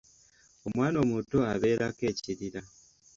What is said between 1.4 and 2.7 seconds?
abeerako ekirira.